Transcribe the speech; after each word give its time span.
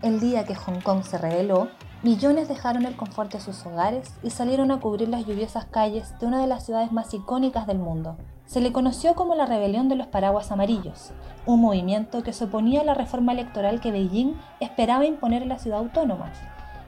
El 0.00 0.20
día 0.20 0.44
que 0.44 0.54
Hong 0.54 0.80
Kong 0.80 1.02
se 1.02 1.18
rebeló, 1.18 1.66
millones 2.04 2.46
dejaron 2.46 2.86
el 2.86 2.94
confort 2.94 3.32
de 3.32 3.40
sus 3.40 3.66
hogares 3.66 4.14
y 4.22 4.30
salieron 4.30 4.70
a 4.70 4.78
cubrir 4.78 5.08
las 5.08 5.26
lluviosas 5.26 5.64
calles 5.64 6.16
de 6.20 6.26
una 6.26 6.40
de 6.40 6.46
las 6.46 6.64
ciudades 6.64 6.92
más 6.92 7.12
icónicas 7.14 7.66
del 7.66 7.80
mundo. 7.80 8.16
Se 8.46 8.60
le 8.60 8.72
conoció 8.72 9.16
como 9.16 9.34
la 9.34 9.44
Rebelión 9.44 9.88
de 9.88 9.96
los 9.96 10.06
Paraguas 10.06 10.52
Amarillos, 10.52 11.10
un 11.46 11.60
movimiento 11.60 12.22
que 12.22 12.32
se 12.32 12.44
oponía 12.44 12.82
a 12.82 12.84
la 12.84 12.94
reforma 12.94 13.32
electoral 13.32 13.80
que 13.80 13.90
Beijing 13.90 14.34
esperaba 14.60 15.04
imponer 15.04 15.42
en 15.42 15.48
la 15.48 15.58
ciudad 15.58 15.80
autónoma. 15.80 16.32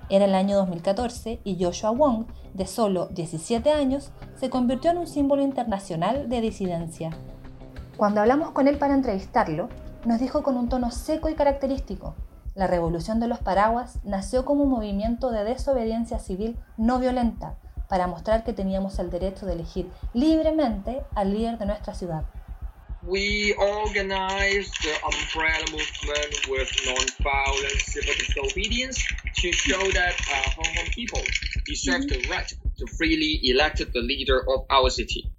Era 0.09 0.27
el 0.27 0.35
año 0.37 0.57
2014 0.59 1.41
y 1.43 1.63
Joshua 1.63 1.91
Wong, 1.91 2.27
de 2.55 2.69
solo 2.69 3.09
17 3.09 3.73
años, 3.73 4.13
se 4.37 4.51
convirtió 4.51 4.93
en 4.93 4.99
un 4.99 5.09
símbolo 5.09 5.43
internacional 5.43 6.29
de 6.29 6.41
disidencia. 6.41 7.11
Cuando 7.97 8.21
hablamos 8.21 8.53
con 8.53 8.69
él 8.69 8.79
para 8.79 8.95
entrevistarlo, 8.95 9.69
nos 10.05 10.21
dijo 10.21 10.45
con 10.45 10.57
un 10.57 10.69
tono 10.69 10.93
seco 10.93 11.29
y 11.29 11.35
característico, 11.35 12.15
la 12.55 12.67
Revolución 12.67 13.21
de 13.21 13.29
los 13.29 13.39
Paraguas 13.39 13.99
nació 14.05 14.45
como 14.45 14.65
un 14.65 14.71
movimiento 14.71 15.31
de 15.31 15.45
desobediencia 15.45 16.19
civil 16.19 16.57
no 16.77 16.99
violenta 16.99 17.57
para 17.89 18.07
mostrar 18.07 18.45
que 18.45 18.53
teníamos 18.53 18.99
el 18.99 19.11
derecho 19.11 19.47
de 19.47 19.55
elegir 19.55 19.91
libremente 20.15 21.03
al 21.15 21.35
líder 21.35 21.59
de 21.59 21.67
nuestra 21.67 21.95
ciudad. 21.95 22.25
We 23.03 23.55
organized 23.57 24.75
the 24.83 24.95
umbrella 25.03 25.65
movement 25.73 26.49
with 26.51 26.69
non-violent 26.85 27.81
civil 27.81 28.15
disobedience 28.19 29.03
to 29.37 29.53
show 29.53 29.91
that 29.93 30.15
uh, 30.21 30.51
Hong 30.51 30.75
Kong 30.77 30.87
people 30.95 31.23
deserve 31.65 32.07
the 32.09 32.21
right 32.29 32.47
to 32.79 32.87
freely 32.99 33.41
elect 33.45 33.79
the 33.79 34.01
leader 34.01 34.45
of 34.47 34.67
our 34.69 34.91
city. 34.91 35.33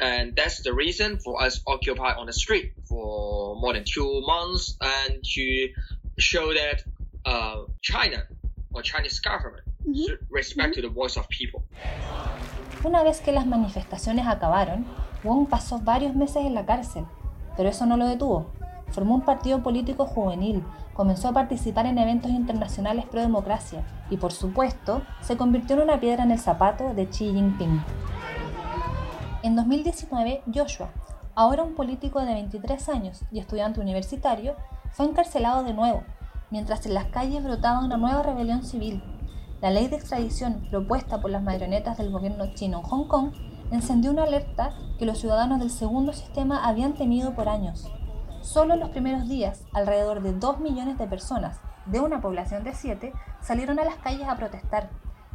And 0.00 0.36
that's 0.36 0.62
the 0.62 0.72
reason 0.72 1.18
for 1.18 1.42
us 1.42 1.60
occupy 1.66 2.14
on 2.14 2.26
the 2.26 2.32
street 2.32 2.72
for 2.88 3.56
more 3.56 3.72
than 3.72 3.82
two 3.84 4.22
months 4.24 4.78
and 4.80 5.18
to 5.22 5.68
show 6.18 6.52
that 6.52 6.82
uh, 7.24 7.64
China 7.80 8.26
or 8.72 8.82
Chinese 8.82 9.20
government 9.20 9.64
should 9.94 10.18
respect 10.30 10.74
to 10.74 10.82
the 10.82 10.88
voice 10.88 11.18
of 11.18 11.26
people. 11.28 11.62
Una 12.84 13.02
vez 13.02 13.20
que 13.20 13.32
las 13.32 13.46
manifestaciones 13.46 14.26
acabaron, 14.26 14.84
Wong 15.24 15.48
pasó 15.48 15.80
varios 15.80 16.14
meses 16.14 16.44
en 16.44 16.54
la 16.54 16.64
cárcel, 16.64 17.04
pero 17.56 17.68
eso 17.68 17.86
no 17.86 17.96
lo 17.96 18.06
detuvo. 18.06 18.52
Formó 18.90 19.14
un 19.14 19.22
partido 19.22 19.62
político 19.62 20.06
juvenil, 20.06 20.62
comenzó 20.94 21.28
a 21.28 21.32
participar 21.32 21.86
en 21.86 21.98
eventos 21.98 22.30
internacionales 22.30 23.04
pro 23.10 23.20
democracia 23.20 23.84
y, 24.10 24.16
por 24.16 24.32
supuesto, 24.32 25.02
se 25.20 25.36
convirtió 25.36 25.76
en 25.76 25.82
una 25.82 26.00
piedra 26.00 26.24
en 26.24 26.30
el 26.30 26.38
zapato 26.38 26.94
de 26.94 27.06
Xi 27.06 27.32
Jinping. 27.32 27.82
En 29.42 29.56
2019, 29.56 30.42
Joshua, 30.52 30.90
ahora 31.34 31.62
un 31.62 31.74
político 31.74 32.20
de 32.20 32.34
23 32.34 32.88
años 32.88 33.22
y 33.30 33.38
estudiante 33.38 33.80
universitario, 33.80 34.56
fue 34.92 35.06
encarcelado 35.06 35.62
de 35.64 35.74
nuevo, 35.74 36.02
mientras 36.50 36.84
en 36.86 36.94
las 36.94 37.06
calles 37.06 37.44
brotaba 37.44 37.84
una 37.84 37.96
nueva 37.96 38.22
rebelión 38.22 38.62
civil. 38.64 39.02
La 39.60 39.70
ley 39.70 39.88
de 39.88 39.96
extradición 39.96 40.66
propuesta 40.70 41.20
por 41.20 41.30
las 41.30 41.42
marionetas 41.42 41.98
del 41.98 42.10
gobierno 42.10 42.54
chino 42.54 42.78
en 42.78 42.84
Hong 42.84 43.08
Kong 43.08 43.32
encendió 43.70 44.10
una 44.10 44.24
alerta 44.24 44.72
que 44.98 45.06
los 45.06 45.18
ciudadanos 45.18 45.58
del 45.58 45.70
segundo 45.70 46.12
sistema 46.12 46.64
habían 46.64 46.94
temido 46.94 47.34
por 47.34 47.48
años. 47.48 47.90
Solo 48.40 48.74
en 48.74 48.80
los 48.80 48.90
primeros 48.90 49.28
días, 49.28 49.64
alrededor 49.72 50.22
de 50.22 50.32
2 50.32 50.60
millones 50.60 50.96
de 50.96 51.06
personas, 51.06 51.60
de 51.86 52.00
una 52.00 52.20
población 52.20 52.64
de 52.64 52.72
7, 52.72 53.12
salieron 53.42 53.78
a 53.78 53.84
las 53.84 53.96
calles 53.96 54.28
a 54.28 54.36
protestar. 54.36 54.90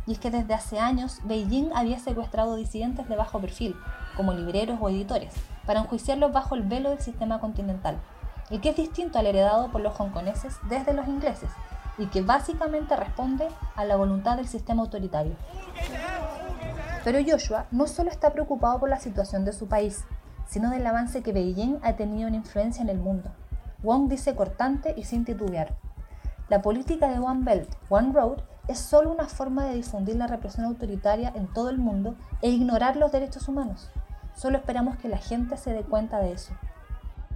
Y 0.05 0.13
es 0.13 0.19
que 0.19 0.31
desde 0.31 0.53
hace 0.53 0.79
años 0.79 1.19
Beijing 1.25 1.71
había 1.75 1.99
secuestrado 1.99 2.55
disidentes 2.55 3.07
de 3.07 3.15
bajo 3.15 3.39
perfil, 3.39 3.75
como 4.15 4.33
libreros 4.33 4.79
o 4.81 4.89
editores, 4.89 5.33
para 5.65 5.81
enjuiciarlos 5.81 6.31
bajo 6.31 6.55
el 6.55 6.63
velo 6.63 6.89
del 6.89 6.99
sistema 6.99 7.39
continental 7.39 7.99
y 8.49 8.59
que 8.59 8.69
es 8.69 8.75
distinto 8.75 9.19
al 9.19 9.27
heredado 9.27 9.71
por 9.71 9.81
los 9.81 9.99
hongkoneses 9.99 10.57
desde 10.69 10.93
los 10.93 11.07
ingleses 11.07 11.49
y 11.97 12.07
que 12.07 12.21
básicamente 12.21 12.95
responde 12.95 13.47
a 13.75 13.85
la 13.85 13.95
voluntad 13.95 14.37
del 14.37 14.47
sistema 14.47 14.81
autoritario. 14.81 15.35
Pero 17.03 17.19
Joshua 17.25 17.65
no 17.71 17.87
solo 17.87 18.09
está 18.09 18.31
preocupado 18.31 18.79
por 18.79 18.89
la 18.89 18.99
situación 18.99 19.45
de 19.45 19.53
su 19.53 19.67
país, 19.67 20.05
sino 20.47 20.69
del 20.69 20.85
avance 20.85 21.21
que 21.21 21.33
Beijing 21.33 21.79
ha 21.83 21.93
tenido 21.95 22.27
en 22.27 22.35
influencia 22.35 22.81
en 22.81 22.89
el 22.89 22.97
mundo. 22.97 23.31
Wong 23.81 24.07
dice 24.07 24.35
cortante 24.35 24.93
y 24.95 25.03
sin 25.03 25.25
titubear. 25.25 25.75
La 26.49 26.61
política 26.61 27.09
de 27.09 27.19
One 27.19 27.43
Belt, 27.43 27.69
One 27.89 28.13
Road 28.13 28.39
es 28.67 28.79
solo 28.79 29.11
una 29.11 29.27
forma 29.27 29.65
de 29.65 29.75
difundir 29.75 30.15
la 30.15 30.27
represión 30.27 30.65
autoritaria 30.65 31.31
en 31.35 31.47
todo 31.47 31.69
el 31.69 31.77
mundo 31.77 32.15
e 32.41 32.49
ignorar 32.49 32.95
los 32.95 33.11
derechos 33.11 33.47
humanos. 33.47 33.89
Solo 34.35 34.57
esperamos 34.57 34.97
que 34.97 35.09
la 35.09 35.17
gente 35.17 35.57
se 35.57 35.73
dé 35.73 35.83
cuenta 35.83 36.19
de 36.19 36.31
eso. 36.31 36.53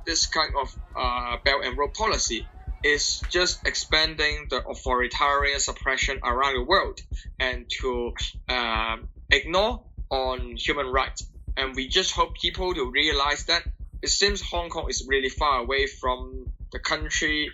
This 0.07 0.25
kind 0.25 0.53
of 0.59 0.73
uh, 0.95 1.37
Belt 1.43 1.63
and 1.63 1.77
Road 1.77 1.93
policy 1.93 2.47
is 2.83 3.21
just 3.29 3.67
expanding 3.67 4.47
the 4.49 4.65
authoritarian 4.65 5.59
suppression 5.59 6.19
around 6.23 6.55
the 6.55 6.63
world 6.63 6.99
and 7.39 7.69
to 7.81 8.13
uh, 8.47 8.95
ignore 9.29 9.83
on 10.09 10.55
human 10.55 10.87
rights. 10.87 11.27
And 11.57 11.75
we 11.75 11.87
just 11.87 12.13
hope 12.13 12.35
people 12.35 12.73
to 12.73 12.89
realize 12.89 13.45
that 13.45 13.63
it 14.01 14.09
seems 14.09 14.41
Hong 14.41 14.69
Kong 14.69 14.89
is 14.89 15.05
really 15.07 15.29
far 15.29 15.59
away 15.59 15.87
from 15.87 16.45
the 16.71 16.79
country 16.79 17.51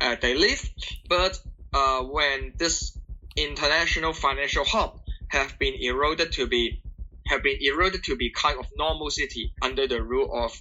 uh, 0.00 0.16
they 0.20 0.34
live, 0.34 0.68
but 1.08 1.38
uh, 1.72 2.02
when 2.02 2.52
this 2.58 2.96
international 3.34 4.12
financial 4.12 4.64
hub 4.64 5.00
have 5.28 5.58
been 5.58 5.74
eroded 5.80 6.32
to 6.32 6.46
be 6.46 6.82
have 7.26 7.42
been 7.42 7.58
eroded 7.60 8.04
to 8.04 8.14
be 8.14 8.30
kind 8.30 8.58
of 8.60 8.66
normal 8.76 9.10
city 9.10 9.52
under 9.60 9.88
the 9.88 10.00
rule 10.00 10.30
of 10.32 10.52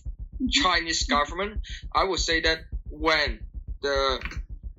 Chinese 0.49 1.03
government, 1.03 1.61
I 1.93 2.03
would 2.03 2.19
say 2.19 2.41
that 2.41 2.59
when 2.89 3.39
the 3.81 4.19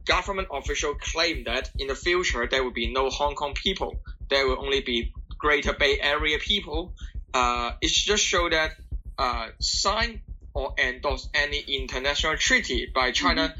government 0.04 0.48
official 0.52 0.94
claim 0.94 1.44
that 1.44 1.70
in 1.78 1.88
the 1.88 1.94
future 1.94 2.46
there 2.46 2.62
will 2.62 2.72
be 2.72 2.92
no 2.92 3.10
Hong 3.10 3.34
Kong 3.34 3.54
people, 3.54 3.96
there 4.28 4.46
will 4.46 4.58
only 4.58 4.80
be 4.80 5.12
Greater 5.38 5.72
Bay 5.72 5.98
Area 6.00 6.38
people, 6.38 6.94
uh, 7.34 7.72
it 7.80 7.90
just 7.90 8.24
show 8.24 8.48
that 8.48 8.72
uh, 9.18 9.48
sign 9.58 10.22
or 10.54 10.74
endorse 10.78 11.28
any 11.34 11.60
international 11.60 12.36
treaty 12.36 12.90
by 12.94 13.10
China 13.12 13.54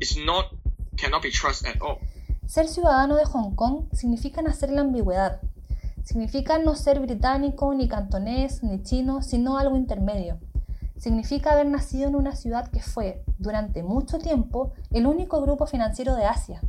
is 0.00 0.16
not 0.16 0.54
cannot 0.96 1.22
be 1.22 1.30
trusted 1.30 1.76
at 1.76 1.82
all. 1.82 1.98
Ser 2.46 2.68
ciudadano 2.68 3.16
de 3.16 3.24
Hong 3.24 3.56
Kong 3.56 3.88
significa 3.92 4.42
nacer 4.42 4.68
en 4.68 4.76
la 4.76 4.82
ambigüedad. 4.82 5.40
Significa 6.04 6.58
no 6.58 6.74
ser 6.74 7.00
británico, 7.00 7.74
ni 7.74 7.88
cantonés, 7.88 8.62
ni 8.62 8.82
chino, 8.82 9.22
sino 9.22 9.58
algo 9.58 9.76
intermedio. 9.76 10.38
Significa 11.02 11.50
haber 11.50 11.66
nacido 11.66 12.06
en 12.08 12.14
una 12.14 12.36
ciudad 12.36 12.68
que 12.68 12.80
fue, 12.80 13.24
durante 13.40 13.82
mucho 13.82 14.20
tiempo, 14.20 14.70
el 14.92 15.08
único 15.08 15.42
grupo 15.42 15.66
financiero 15.66 16.14
de 16.14 16.26
Asia, 16.26 16.60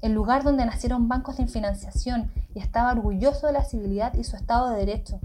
el 0.00 0.14
lugar 0.14 0.42
donde 0.42 0.66
nacieron 0.66 1.06
bancos 1.06 1.36
de 1.36 1.46
financiación 1.46 2.32
y 2.56 2.58
estaba 2.58 2.90
orgulloso 2.90 3.46
de 3.46 3.52
la 3.52 3.62
civilidad 3.62 4.14
y 4.14 4.24
su 4.24 4.34
Estado 4.34 4.70
de 4.70 4.78
Derecho. 4.78 5.20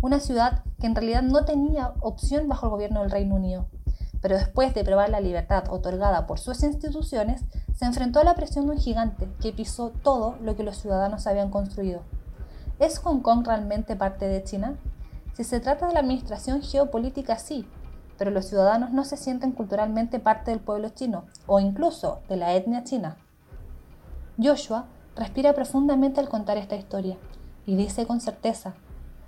Una 0.00 0.20
ciudad 0.20 0.62
que 0.78 0.86
en 0.86 0.94
realidad 0.94 1.22
no 1.22 1.44
tenía 1.44 1.92
opción 1.98 2.46
bajo 2.46 2.66
el 2.66 2.70
gobierno 2.70 3.00
del 3.00 3.10
Reino 3.10 3.34
Unido, 3.34 3.66
pero 4.20 4.36
después 4.36 4.74
de 4.74 4.84
probar 4.84 5.10
la 5.10 5.18
libertad 5.18 5.64
otorgada 5.68 6.28
por 6.28 6.38
sus 6.38 6.62
instituciones, 6.62 7.42
se 7.74 7.84
enfrentó 7.84 8.20
a 8.20 8.24
la 8.24 8.36
presión 8.36 8.66
de 8.66 8.74
un 8.74 8.78
gigante 8.78 9.28
que 9.40 9.52
pisó 9.52 9.90
todo 10.04 10.36
lo 10.40 10.54
que 10.54 10.62
los 10.62 10.76
ciudadanos 10.76 11.26
habían 11.26 11.50
construido. 11.50 12.02
¿Es 12.78 13.00
Hong 13.00 13.22
Kong 13.22 13.44
realmente 13.44 13.96
parte 13.96 14.28
de 14.28 14.44
China? 14.44 14.76
Si 15.34 15.44
se 15.44 15.60
trata 15.60 15.86
de 15.86 15.94
la 15.94 16.00
administración 16.00 16.62
geopolítica, 16.62 17.38
sí, 17.38 17.66
pero 18.18 18.30
los 18.30 18.46
ciudadanos 18.46 18.90
no 18.92 19.04
se 19.04 19.16
sienten 19.16 19.52
culturalmente 19.52 20.18
parte 20.18 20.50
del 20.50 20.60
pueblo 20.60 20.90
chino 20.90 21.24
o 21.46 21.58
incluso 21.58 22.20
de 22.28 22.36
la 22.36 22.54
etnia 22.54 22.84
china. 22.84 23.16
Joshua 24.38 24.86
respira 25.16 25.54
profundamente 25.54 26.20
al 26.20 26.28
contar 26.28 26.56
esta 26.58 26.76
historia 26.76 27.16
y 27.66 27.76
dice 27.76 28.06
con 28.06 28.20
certeza, 28.20 28.74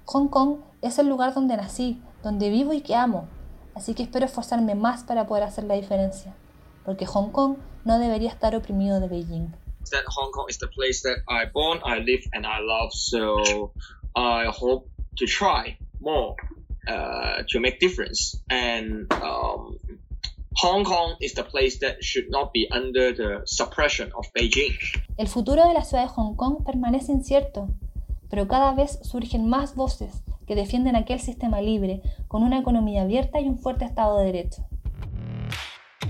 Hong 0.06 0.28
Kong 0.28 0.58
es 0.82 0.98
el 0.98 1.08
lugar 1.08 1.32
donde 1.32 1.56
nací, 1.56 2.02
donde 2.22 2.50
vivo 2.50 2.74
y 2.74 2.82
que 2.82 2.94
amo, 2.94 3.26
así 3.74 3.94
que 3.94 4.02
espero 4.02 4.26
esforzarme 4.26 4.74
más 4.74 5.04
para 5.04 5.26
poder 5.26 5.44
hacer 5.44 5.64
la 5.64 5.74
diferencia, 5.74 6.34
porque 6.84 7.06
Hong 7.06 7.30
Kong 7.30 7.56
no 7.84 7.98
debería 7.98 8.30
estar 8.30 8.54
oprimido 8.54 9.00
de 9.00 9.08
Beijing. 9.08 9.54
That 9.90 10.04
Hong 10.14 10.30
Kong 10.32 10.46
is 10.48 10.58
the 10.58 10.68
place 10.68 11.02
that 11.02 11.22
I 11.28 11.50
born, 11.50 11.80
I 11.84 12.00
live 12.00 12.22
and 12.32 12.46
I 12.46 12.60
love, 12.60 12.92
so 12.92 13.72
I 14.14 14.46
hope 14.48 14.88
to 15.16 15.26
try 15.26 15.78
more 16.04 16.36
uh, 16.86 17.42
to 17.48 17.60
make 17.60 17.78
difference. 17.80 18.36
And 18.50 19.12
um, 19.12 19.78
Hong 20.56 20.84
Kong 20.84 21.16
is 21.20 21.34
the 21.34 21.42
place 21.42 21.78
that 21.80 22.02
should 22.04 22.30
not 22.30 22.52
be 22.52 22.68
under 22.70 23.12
the 23.12 23.42
suppression 23.44 24.12
of 24.14 24.26
Beijing. 24.34 24.76
El 25.16 25.26
futuro 25.26 25.66
de 25.66 25.74
la 25.74 25.82
ciudad 25.82 26.04
de 26.04 26.10
Hong 26.10 26.36
Kong 26.36 26.64
permanece 26.64 27.12
incierto, 27.12 27.68
pero 28.30 28.46
cada 28.46 28.74
vez 28.74 28.98
surgen 29.02 29.48
más 29.48 29.74
voces 29.74 30.22
que 30.46 30.54
defienden 30.54 30.94
aquel 30.94 31.20
sistema 31.20 31.60
libre, 31.60 32.02
con 32.28 32.42
una 32.42 32.58
economía 32.58 33.02
abierta 33.02 33.40
y 33.40 33.48
un 33.48 33.58
fuerte 33.58 33.84
Estado 33.84 34.18
de 34.18 34.26
Derecho. 34.26 34.66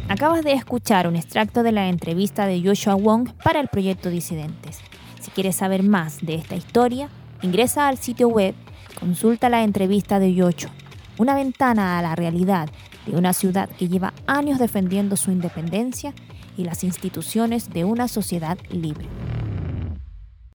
Acabas 0.08 0.42
de 0.42 0.52
escuchar 0.52 1.06
un 1.06 1.16
extracto 1.16 1.62
de 1.62 1.72
la 1.72 1.88
entrevista 1.88 2.46
de 2.46 2.60
Joshua 2.62 2.94
Wong 2.94 3.30
para 3.42 3.60
el 3.60 3.68
proyecto 3.68 4.10
Disidentes. 4.10 4.80
Si 5.20 5.30
quieres 5.30 5.56
saber 5.56 5.82
más 5.82 6.18
de 6.20 6.34
esta 6.34 6.56
historia, 6.56 7.08
ingresa 7.42 7.88
al 7.88 7.96
sitio 7.96 8.28
web 8.28 8.54
Consulta 8.98 9.48
la 9.48 9.62
entrevista 9.62 10.18
de 10.18 10.34
Yocho, 10.34 10.68
una 11.18 11.34
ventana 11.34 11.98
a 11.98 12.02
la 12.02 12.14
realidad 12.14 12.68
de 13.06 13.16
una 13.16 13.32
ciudad 13.32 13.68
que 13.68 13.88
lleva 13.88 14.14
años 14.26 14.58
defendiendo 14.58 15.16
su 15.16 15.30
independencia 15.30 16.14
y 16.56 16.64
las 16.64 16.84
instituciones 16.84 17.70
de 17.70 17.84
una 17.84 18.08
sociedad 18.08 18.58
libre. 18.70 19.06